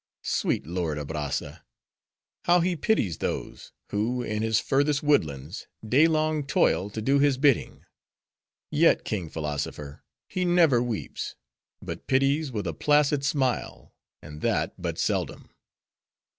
Sweet 0.23 0.65
lord 0.65 0.97
Abrazza! 0.97 1.61
how 2.45 2.59
he 2.59 2.75
pities 2.75 3.19
those, 3.19 3.71
who 3.91 4.23
in 4.23 4.41
his 4.41 4.59
furthest 4.59 5.03
woodlands 5.03 5.67
day 5.87 6.07
long 6.07 6.43
toil 6.43 6.89
to 6.89 7.03
do 7.03 7.19
his 7.19 7.37
bidding. 7.37 7.85
Yet 8.71 9.05
king 9.05 9.29
philosopher, 9.29 10.03
he 10.27 10.43
never 10.43 10.81
weeps; 10.81 11.35
but 11.83 12.07
pities 12.07 12.51
with 12.51 12.65
a 12.65 12.73
placid 12.73 13.23
smile; 13.23 13.93
and 14.23 14.41
that 14.41 14.73
but 14.81 14.97
seldom." 14.97 15.51